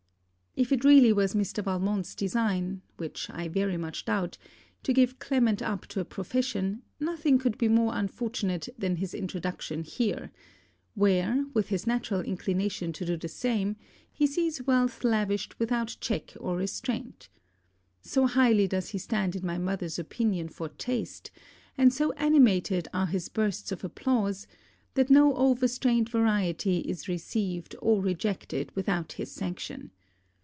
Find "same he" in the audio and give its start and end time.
13.29-14.27